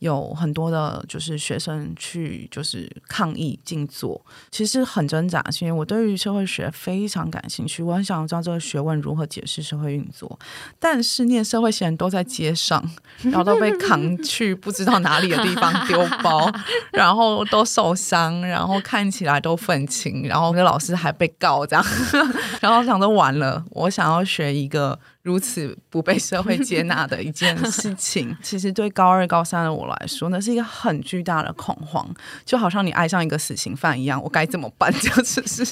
[0.00, 10.38] 有很多的，就是学生去就是抗议静坐，其实很挣扎，是因为我对于社会学非常感兴趣，我很想知道这个学问如何解释社会运作，
[10.78, 12.86] 但是念社会学人都在街上，
[13.22, 16.52] 然后都被扛去不知道哪里的地方丢包，
[16.92, 21.84] 然后都受伤，然后看起来都愤情，然后那老师还被告这样，
[22.60, 32.08] 然后想着完了，我想要学一个如此不被社会接纳的一件事情， 其实对高二、高三的我来说，那是一个很巨大的恐慌，
[32.44, 34.88] 就好像你爱上一个死刑犯一样，我该怎么办？
[34.94, 35.64] 就是是，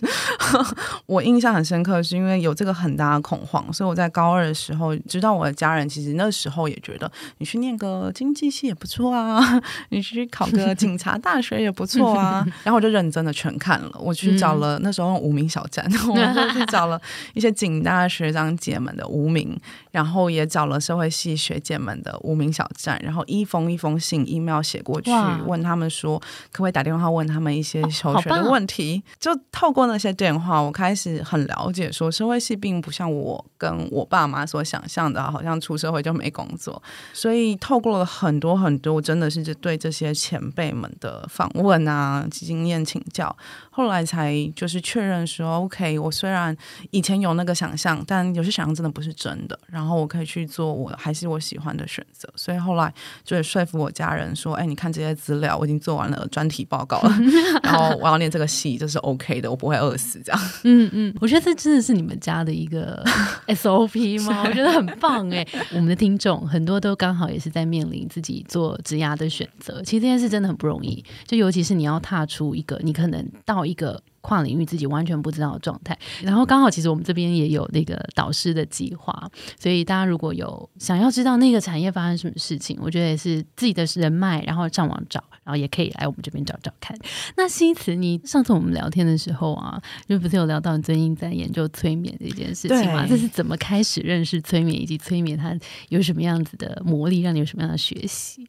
[1.06, 9.40] 我印象很深刻，是因为有这个很大的恐慌，所以我在高二的时候，知道我的家人其实那时候也觉得，你去念个经济系也不错啊，
[9.90, 17.00] 你去考个警察大学也不错啊，然后我就认真的全看了，我去找了、那时候无名小站，我就去找了
[17.34, 19.43] 一些警大学长姐们的无名，
[19.90, 25.10] 然后也找了社会系学姐们的无名小站，然后一封一封信 email 写过去，
[25.46, 26.18] 问他们说
[26.52, 29.02] 可不可以打电话问他们一些求学的问题。
[29.18, 36.82] 就透过那些电话，我开始很了解说社会系并不像我跟我爸妈所想象的，好像出社会就没工作。
[37.12, 43.34] 所以透过了很多很多，真的是对这些前辈们的访问啊、经验请教，
[43.70, 46.56] 后来才就是确认说，OK，我虽然
[46.90, 52.32] 以前有那个想象，但有些想象真的不是真真的，然后我可以去做我还是我喜欢的选择。
[52.36, 52.92] 所以后来
[53.24, 57.10] 就说服我家人说：“哎，你看这些资料，我已经做完了专题报告了，
[57.64, 63.02] 然后我要念这个戏，这是 OK 的，我不会饿死。”这样，嗯嗯，我觉得这真的是你们家的一个
[63.48, 64.44] SOP 吗？
[64.46, 65.44] 我觉得很棒哎。
[65.72, 74.00] 我们的听众很多都刚好也是在面临自己做职涯的选择，其实这件事真的很不容易，就尤其是你要踏出一个你可能到一个。
[74.24, 86.96] 跨领域自己完全不知道的状态，然后刚好其实我们这边也有那个导师的计划，所以大家如果有想要知道那个产业发生什么事情，我觉得也是自己的人脉，然后上网找，然后也可以来我们这边找找看。
[87.36, 93.06] 那西慈，你上次我们聊天的时候啊，就不是有聊到你最近在研究催眠这件事情吗？
[93.06, 95.54] 这是怎么开始认识催眠，以及催眠它
[95.90, 98.48] 有什么样子的魔力，让你有什么样的学习？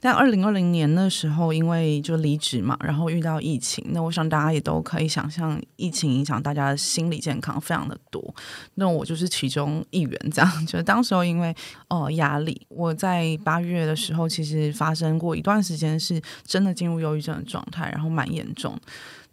[0.00, 8.34] 在二零二零年的时候，因为就离职嘛，然后遇到疫情，那我想大家也都可以想象，疫情影响大家的心理健康非常的多。
[8.74, 11.54] 那我就是其中一员，这样就是当时候因为
[11.88, 18.78] 呃压力，我在八月的时候其实发生过一段时间是真的进入忧郁症的状态，然后蛮严重。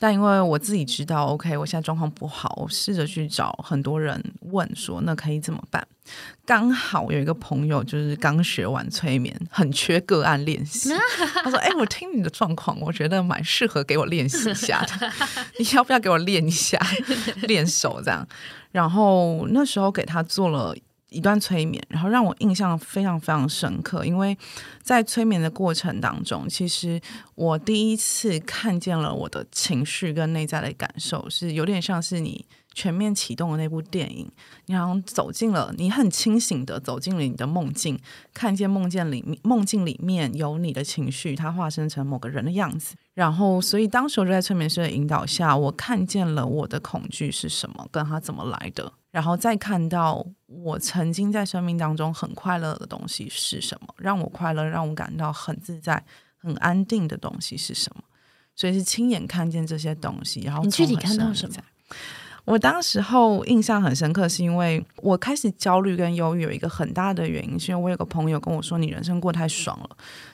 [0.04, 5.82] 但因为我自己知道，OK，我现在状况不好，我试着去找很多人问说，那可以怎么办？
[6.46, 10.90] 刚好有一个朋友就是刚学完催眠，很缺个案练习。
[11.42, 15.10] 他说：“哎，我听你的状况，我觉得蛮适合给我练习一下的。
[15.58, 16.78] 你要不要给我练一下，
[17.44, 18.28] 练手这样？”
[18.74, 20.76] 然后那时候给他做了。
[21.14, 24.36] 一段催眠，然后让我印象非常非常深刻，因为
[24.82, 27.00] 在催眠的过程当中，其实
[27.36, 34.28] 我第一次看见了我的情绪跟内在的感受，是有点像是你全面启动的那部电影，
[34.66, 38.00] 你好像走进了，你很清醒的走进了你的梦境，
[38.34, 48.92] 看见梦境里梦境里面有你的情绪，它化身成某个人的样子，然后所以当时我就在催眠师的引导下，我看见了我的恐惧是什么，跟他怎么来的。
[49.14, 56.04] 然后再看到我曾经在生命当中很快乐的东西是什么，让我快乐、让我感到很自在、
[56.36, 58.02] 很安定的东西是什么，
[58.56, 60.42] 所以是亲眼看见这些东西。
[60.42, 61.56] 然后你具体看到什么？
[62.46, 69.90] 我当时候印象很深刻，是因为我开始焦虑跟忧郁有一个很大的原因，是因为我有个朋友跟我说：“你人生过太爽了，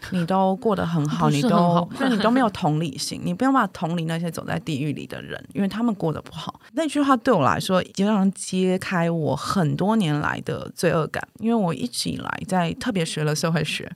[0.09, 13.89] 你都过得很好，你都就你都没有同理心，你不要把同理那些走在地狱里的人，因为他们过得不好。”那句话对我来说，经常揭开我很多年来的罪恶感，因为我一直以来在特别学了社会学。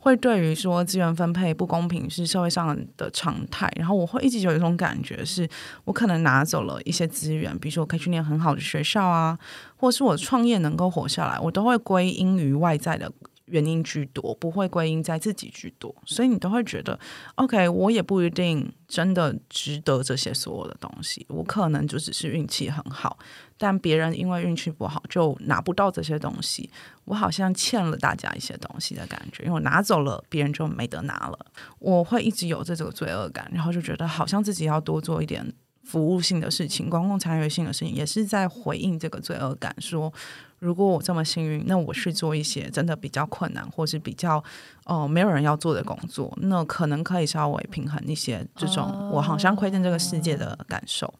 [0.00, 5.48] 会对于说资源分配不公平是社会上的常态，然后我会一直有一种感觉，是
[5.84, 9.38] 我可能拿走了一些资源，比如说我可以去念很好的学校啊，
[9.76, 13.12] 或是我创业能够活下来，我都会归因于外在的。
[13.50, 16.98] 原因居多，不会归因在自己居多，所以你都会觉得
[17.34, 23.18] ，OK，我也不一定真的值得这些所有的东西，我可能就只是运气很好，
[23.58, 26.70] 但别人因为运气不好就拿不到这些东西，
[27.04, 31.38] 我好像欠了大家一些东西的感觉，因为我拿走了，别人就没得拿了，
[31.78, 35.52] 我会一直有这种罪恶感，然后就觉得好像自己要多做一点
[35.84, 40.12] 服务性的事情，公共参与性的事情，也是在回应这个罪恶感，说。
[40.60, 44.44] 如果我这么幸运，那我去做一些真的比较困难，或是比较
[44.84, 51.12] 哦没有人要做的工作，那可能可以稍微平衡一些这种我好像窥见这个世界的感受。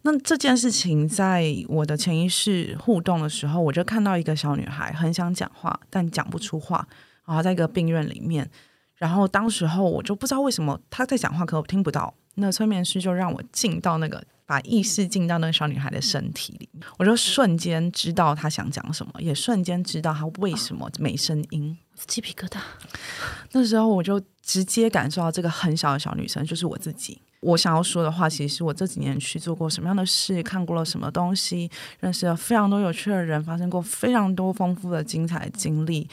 [0.00, 6.86] 那这件事情在我的潜意识互动的时候，我就看到一个小女孩很想讲话，但讲不出话，
[7.26, 8.50] 然后在一个病院里面，
[8.96, 12.14] 然后当时候我就不知道为什么她在讲话，可我听不到。
[12.36, 14.24] 那催眠师就让我进到那个。
[14.46, 21.76] 把意识进到那个小女孩的身体里，我就瞬间知道她想讲什么，也瞬间知道她为什么没声音，
[22.06, 22.58] 鸡皮疙瘩。
[23.52, 27.20] 那时候我就直接感受到这个很小的小女生就是我自己。
[27.40, 36.08] 我想要说的话，其实是我这几年去做过什么样的事，看过了什么东西，认识了非常多有趣的人，发生过非常多丰富的精彩经历，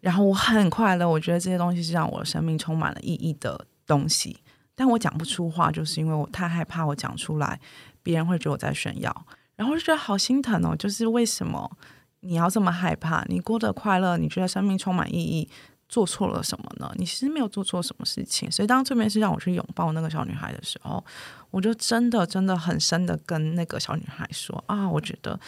[0.00, 1.08] 然后我很快乐。
[1.08, 4.36] 我觉得这些东西是让我的生命充满了意义的东西。
[4.74, 7.60] 但我讲不出话，就是因为我太害怕我讲出来，
[8.02, 10.74] 别人会觉得我在炫耀，然后就觉得好心疼哦。
[10.76, 11.70] 就是为什么
[12.20, 13.24] 你要这么害怕？
[13.28, 15.48] 你过得快乐，你觉得生命充满意义，
[15.88, 16.92] 做错了什么呢？
[16.96, 18.50] 你其实没有做错什么事情。
[18.50, 21.04] 所以当这边是让我去拥抱那个小女孩的时候，
[21.50, 25.38] 我就真的真的很深的跟那个小女孩说啊，我觉得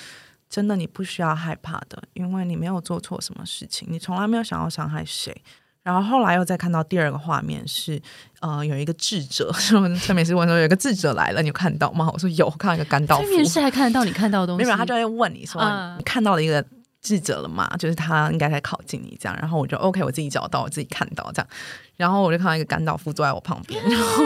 [0.49, 5.43] 真的你不需要害怕的，因为你没有做错什么事情，你从来没有想要伤害谁。
[5.87, 8.03] 然后后来又再看到第二个画面是，
[8.41, 12.11] 呃，有一个智者，催眠师问说有一个智者来了，你有看到吗？
[12.13, 13.23] 我说有，看到一个甘道夫。
[13.23, 14.65] 催眠师还看得到你看到的东西？
[14.65, 15.63] 没有，他就会问你说
[15.97, 16.65] 你看到了一个
[17.01, 17.73] 智者了吗？
[17.79, 19.39] 就是他应该在靠近你这样。
[19.41, 21.49] 然后我就 OK，我自己找到，我自己看到这样。
[21.97, 24.25] 然后我就看到一个甘道夫坐在我旁边，然后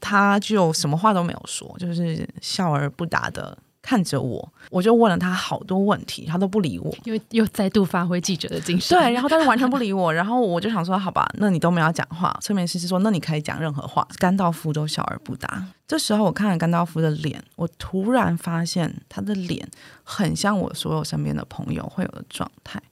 [0.00, 3.58] 他就什么话都没有说，就是笑而不答的。
[3.86, 8.98] 看着我，我就问了他好多问题，他都不理我，因为又再度发挥记者的精神。
[8.98, 12.36] 对， 然后他就完全不理我，然后我就想说，好吧，那你都没有讲话。
[12.42, 14.04] 催眠师是说，那你可以讲任何话。
[14.18, 15.64] 甘道夫都笑而不答。
[15.86, 19.68] 这时候我看了甘道夫的脸，我突然发现他的脸
[20.02, 22.82] 很像我所有身边的朋友会有的状态，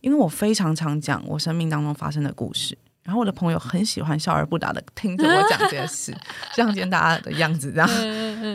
[0.00, 2.78] 因为我非常常讲我生命当中发生的故事。
[3.06, 6.12] 然后我的朋友很喜欢笑而不答的听着我讲这些事，
[6.56, 7.88] 像今天大家的样子这样。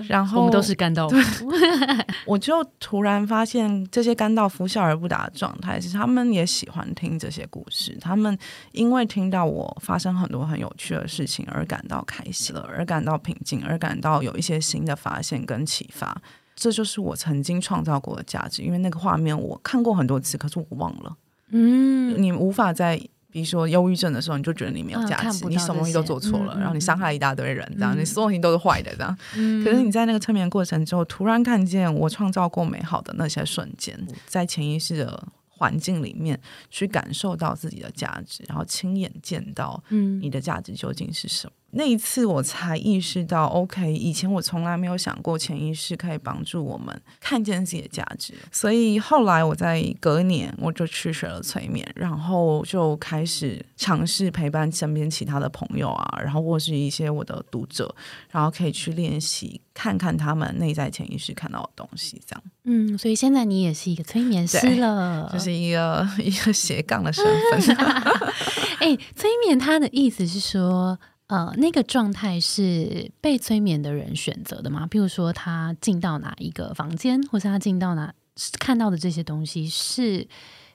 [0.07, 1.49] 然后我们都是干道夫，
[2.27, 7.97] 我就突然发现这些干道夫笑而不答的状态，是他们也喜欢听这些故事。
[8.01, 8.37] 他们
[8.73, 16.15] 因为听到我发生很多很有趣的事情而感到开心了，而感到平静，而感到有一些新的发现跟启发。
[16.55, 21.15] 这就是我曾经创造过的价值，因为那个画面我看过很多次，可是我忘了。
[21.51, 23.01] 嗯，你无法在。
[23.31, 29.17] 比如说忧郁症的时候，你就觉得你没有价值，你什么东西都做错了，然后你伤害一大堆人，这样你所有东西都是坏的，这样。
[29.63, 41.53] 可是你在那个催眠过程之后，突然看见我创造过美好的那些瞬间，在潜意识的环境里面去感受到自己的价值，然后亲眼见到，嗯，你的价值究竟是什么？
[41.73, 48.33] 那一次我才意识到，OK，以前我从来没有想过潜意识可以帮助我们看见自己的价值。
[48.51, 57.93] 所以后来我在隔年我就去学了催眠，然后就开始尝试陪伴身边其他的朋友啊，然后或是一些我的读者，
[58.29, 62.43] 然后可以去练习看看他们内在潜意识看到的东西，这样。
[62.65, 67.75] 嗯，所以现在你也是一个催眠师了，就是一个 一个斜杠的身份。
[68.79, 70.99] 哎，催眠它的意思是说。
[71.31, 74.85] 呃，那个状态是被催眠的人选择的吗？
[74.85, 78.13] 比如说，他进到哪一个房间，或是他进到哪
[78.59, 80.27] 看到的这些东西是。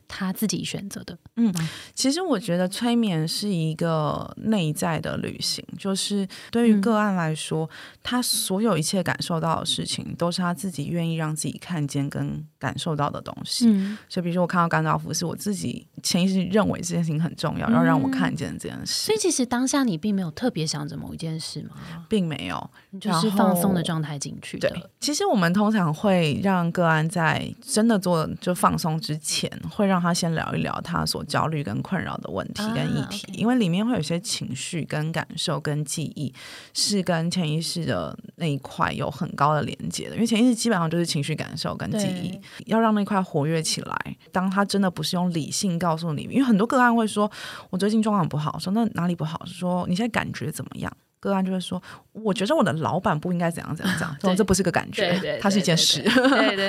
[0.08, 1.52] 他自己选择的，嗯，
[1.94, 7.68] 其实我觉得催眠是一个内在的旅行，就是对于个案来说，
[8.02, 13.66] 他所有一切感受到的事情，都是他自己愿意让自己看见跟感受到的东西。
[13.68, 19.06] 嗯，所以比如说我看到甘道夫，是我自己潜意识认为这件事情很重要，要让我看见这件事。
[19.06, 21.70] 所以其实当下你并没有特别想着某一件事吗？
[22.08, 24.90] 并没有，就是放松的状态进去的。
[25.00, 36.30] 其实我们通常会让个案在真的做就放松之前，会让让他先聊一聊他所焦虑跟困扰的问题跟议题，因为里面会有些情绪跟感受跟记忆
[36.74, 40.14] 是跟潜意识的那一块有很高的连接的。
[40.14, 44.16] 因为潜意识基本上就是情绪感受跟记忆，要让那块活跃起来。
[44.30, 47.30] 当他真的不是用理性告诉你，因为很多个案会说
[47.70, 49.40] ：“我最近状况不好。”说那哪里不好？
[49.46, 50.92] 说你现在感觉怎么样？
[51.26, 54.16] 个案就会说：“我觉得我的老板不应该怎样怎样怎样。
[54.22, 56.00] ”说这不是个感觉，它是一件事，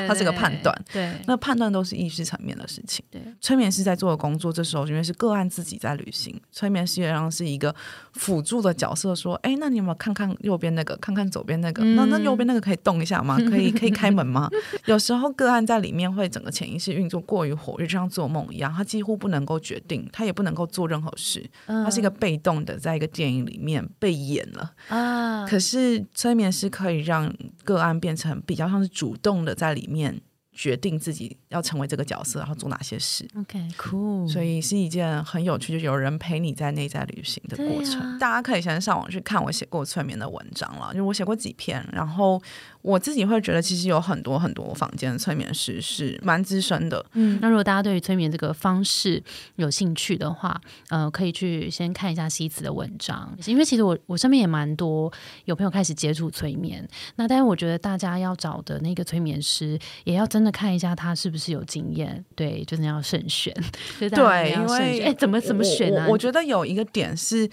[0.07, 0.75] 它是个判断。
[0.91, 3.05] 对，那判断都是意识层面的事情。
[3.11, 7.75] 对，催眠师在做的工作，这时候因为是个案自己在旅行，催眠师际上是一个
[8.13, 9.13] 辅助的角色。
[9.13, 10.97] 说：“哎，那你有没有看看右边那个？
[10.97, 11.83] 看看左边那个？
[11.83, 13.37] 那那右边那个可以动一下吗？
[13.49, 14.49] 可以可以开门吗？”
[14.85, 25.45] 有时候个案在里面会整个潜意识运作过于活跃，就像做梦一样，他几乎不能够决定，他也不能够做任何事，他是一个被动的，在一个电影里面被演了啊。
[25.45, 27.33] 可是催眠师可以让
[27.63, 30.19] 个案变成比较像是主动的在里面
[30.51, 33.27] 决定自己要成为这个角色，然后做哪些事。
[33.35, 34.27] OK，cool。
[34.27, 38.17] 所以是一件很有趣，就有人陪你在内在旅行的过程。
[38.17, 42.41] 大家可以先上网去看我写过催眠的文章了，就我写过几篇，然后。
[42.87, 47.05] 我自己会觉得，其实有很多很多房间的催眠师是蛮资深的。
[47.11, 49.21] 嗯，那如果大家对于催眠这个方式
[49.57, 55.11] 有兴趣的话，呃，可以去先看一下西子的文章，因为其实我我身边也蛮多
[55.43, 56.87] 有朋友开始接触催眠。
[57.17, 62.23] 那但是我觉得大家要找的那个催眠师，也要真的看一下他是不是有经验。
[62.37, 63.53] 对，真的要慎选。
[63.99, 66.07] 对，因为哎，怎么怎么选呢？
[66.09, 67.49] 我觉得有一个点是。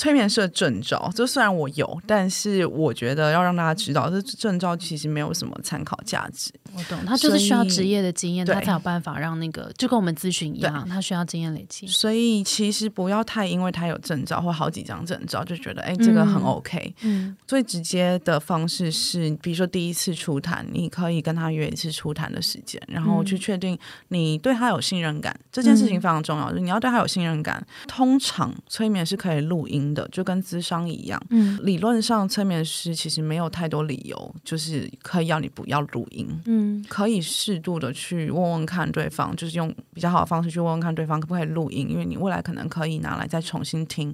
[0.00, 6.50] 催眠师的证照，就虽然我有，但是我觉得要让大家知道，这证照其实没有什么参考价值。
[6.74, 11.86] 我懂，他就是需要职业的经验，他才有办法让那个就跟我们咨询一样，他需要经验累积。
[11.86, 16.94] 所以其实不要太因为他有证照或好几张证照，就觉得哎，这个很 OK。
[17.02, 23.78] 嗯，最直接的方式是，比如说第一次初谈，你可以跟他约一次初谈的时间，然后去确定
[24.08, 25.38] 你对他有信任感。
[25.52, 27.62] 这件事情非常重要，就是你要对他有信任感。
[27.86, 29.89] 通常催眠是可以录音。
[29.92, 44.12] 的就跟咨商一样，嗯，理论上催眠师其实没有太多理由，就是可以要你不要录音，嗯，可以适度的去问问看对方，就是用比较好的方式去问问看对方可不可以录音，因为你未来可能可以拿来再重新听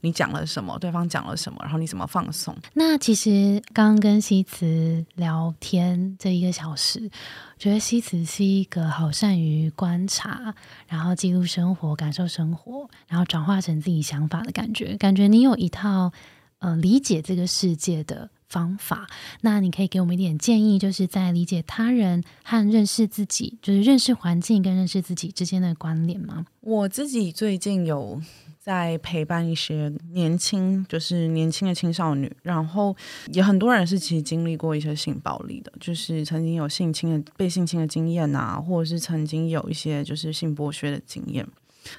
[0.00, 2.56] 你讲了什么，对方讲了什么，然后你怎么放松。
[2.74, 7.10] 那其实刚刚跟西辞聊天这一个小时。
[7.58, 10.54] 觉得西子是一个好善于观察，
[10.88, 14.96] 然后记录生活、感受生活，然后转化成自己想法的感觉。
[14.96, 16.12] 感觉你有一套
[16.58, 18.30] 呃理解这个世界的。
[18.46, 19.08] 方法。
[19.40, 26.46] 那你可以给我们一点建议，就是在理解他人和认识自己，就是认识环境跟认识自己之间的关联吗？
[26.60, 28.22] 我自己最近有。
[28.64, 32.96] 在陪伴一些年轻，就是年轻的青少年，然后
[33.30, 41.46] 也很多人是其实经历过一些性暴力的，就是曾经有性侵的被性侵的经验啊，或者是曾经有一些就是性剥削的经验。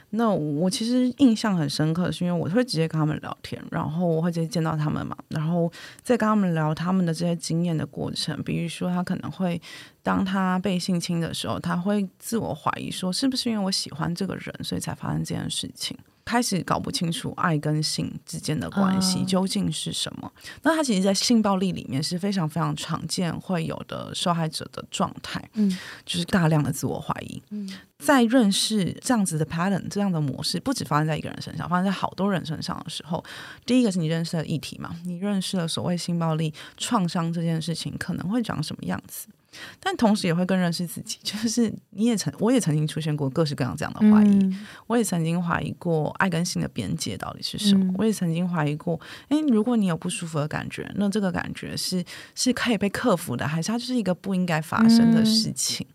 [0.10, 8.42] 那我其实印象很深刻，是因为我会直接跟他们聊天，然后我会直接见到他们嘛，然后再跟他们聊他们的这些经验的过程。
[8.42, 9.62] 比如说，他可能会
[10.02, 15.96] 当他被性侵的时候，他会自我怀疑说，是不是因为我喜欢这个人，所以才发生这件事情。
[16.26, 20.30] 开始搞不清楚爱跟性之间的关系究竟是什么。
[20.64, 25.70] 那他其实，在性暴力里面是非常非常常见会有的受害者的状态，嗯，
[26.04, 27.42] 就是大量的自我怀疑。
[27.52, 33.24] 嗯，在认识这样子的 pattern 这样的模式，不止发生在一个人身上，发生在好多人身上的时候，
[33.66, 39.28] 第一个是你认识了议题嘛，你认识了所谓性暴力创伤这件事情可能会长什么样子。
[39.80, 44.56] 但同时也会更认识自己，就是你也曾，我也曾经出现过各式各样这样的怀疑，
[44.88, 49.00] 我也曾经怀疑过爱跟性的边界到底是什么，我也曾经怀疑过，
[49.30, 52.04] 哎，如果你有不舒服的感觉，那这个感觉是
[52.34, 55.86] 是可以被克服的，还是它就是一个不应该发生的事情？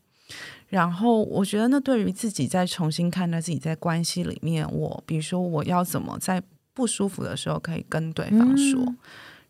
[0.69, 6.41] 然后我觉得，那对于自己再重新看待自己在关系里面，我比如说我要怎么在
[6.73, 8.95] 不舒服的时候可以跟对方说。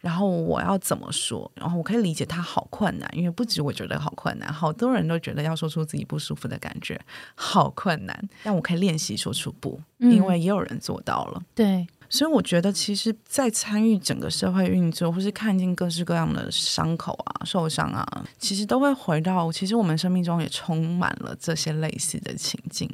[0.01, 1.51] 然后我要怎么说？
[1.55, 7.01] 然后我可以理解他好困难，因为不止我觉得好困难，好多人都觉得要说出自己不舒服的感觉
[7.35, 8.29] 好困难。
[8.43, 11.43] 但我可以练习说出不，因为也有人做到了。
[11.55, 11.87] 对。
[12.11, 18.05] 所以我觉得，其实，在参与整个社会运作，或是看见各式各样的伤口啊、受伤啊，
[18.37, 22.91] 其实都会回到，其实我们生命中也充满了这些类似的情境。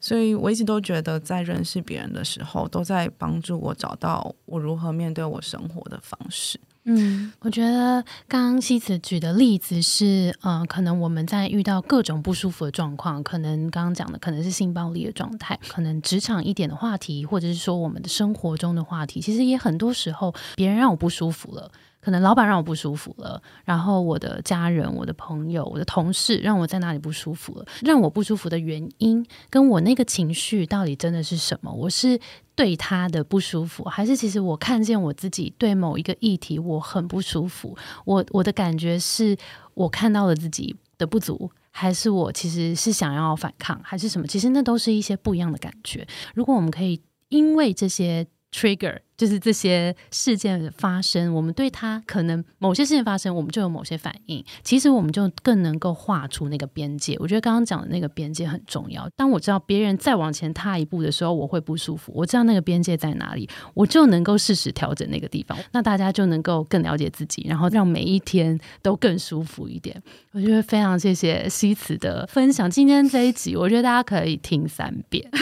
[0.00, 6.58] 所以我一直都觉得，在认识别人的时候，都在帮助我找到我如何面对我生活的方式。
[6.92, 21.70] 嗯，我觉得刚刚西子举的例子是，呃，可能我们在遇到各种不舒服的状况，可能刚刚讲的可能是性暴力的状态，可能职场一点的话题，或者是说我们的生活中的话题，其实也很多时候别人让我不舒服了。
[22.00, 27.66] 可能老板让我不舒服了，然后我的家人、我的朋友、我的同事让我在哪里不舒服了？
[27.82, 31.70] 让我不舒服的原因，跟我那个情绪到底真的是什么？
[31.70, 32.18] 我是
[32.54, 37.76] 对他的不舒服，还是其实我看见我自己对某一个议题我很不舒服？
[38.04, 39.36] 我我的感觉是
[39.74, 44.26] 我看到了自己的不足，还是我其实是想要反抗，还是什么？
[44.26, 46.06] 其实那都是一些不一样的感觉。
[46.34, 49.00] 如果我们可以因为这些 trigger。
[49.20, 54.42] 就是这些事件的发生，我们对他可能某些事情发生，我们就有某些反应。
[54.62, 57.14] 其实我们就更能够画出那个边界。
[57.18, 59.06] 我觉得刚刚讲的那个边界很重要。
[59.16, 62.10] 当我知道别人再往前踏一步的时候，我会不舒服。
[62.16, 65.58] 我知道那个边界在哪里，我就能够适时调整那个地方。
[65.72, 70.02] 那大家就能够更了解自己，然后让每一天都更舒服一点。
[70.32, 72.70] 我觉得非常谢谢西慈的分享。
[72.70, 75.30] 今天这一集，我觉得大家可以听三遍。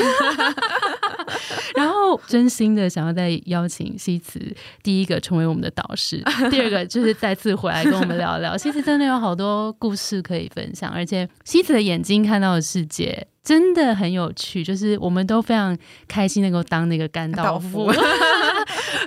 [2.26, 3.66] 真心的想要再邀。
[3.68, 4.40] 请西辞
[4.82, 8.56] 第一个成为我们的导师， 第二个就是再次回来跟我们聊聊。
[8.56, 15.76] 西辞真的有好多故事可以分享，而且西辞的眼睛看到的世界真的很有趣，就是我们都非常
[16.08, 17.92] 开心能够当那个甘道夫。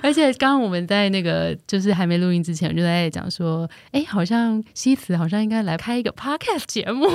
[0.04, 7.06] 而且刚刚我们在那个就是还没录音之前，就在讲说，哎，好像西辞好像应该来开一个 podcast 节目，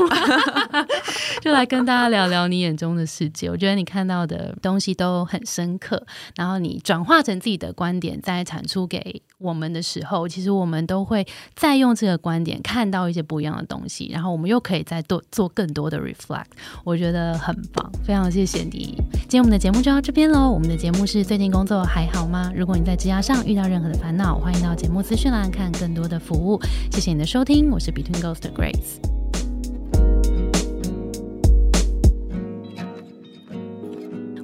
[1.41, 3.49] 就来跟大家聊聊你眼中的世界。
[3.49, 6.01] 我觉得你看到的东西都很深刻，
[6.35, 11.25] 然后你转化成自己的观点，再产出给我们的时候，其实我们都会
[11.55, 16.45] 再用这个观点看到一些不一样的东西，然后我们又可以再多做更多的 reflect。
[16.83, 18.95] 我觉得很棒，非常谢谢你。
[19.27, 20.49] 今天我们的节目就到这边喽。
[20.49, 22.51] 我们的节目是最近工作还好吗？
[22.55, 26.59] 如果在职涯上遇到任何的烦恼，欢迎到节目资讯栏看更多的服务。
[26.91, 29.26] 谢谢你的收听，我是 Between Ghost Grace。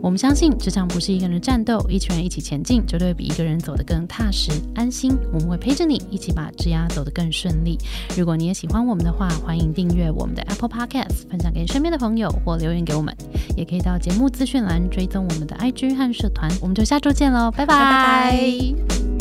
[0.04, 5.18] 我们相信职场不是一个人战斗，一群人一起前进，绝对比一个人走得更踏实安心。
[5.32, 7.78] 我们会陪着你，一起把质押走得更顺利。
[8.18, 13.16] 如果你也喜欢我们的话，欢迎订阅我们的 Apple Podcast，分享给身边的朋友或留言给我们，
[13.56, 16.52] 也可以到节目资讯栏追踪我们的 IG 和社团。
[16.62, 19.13] 我们就下周见喽，拜拜。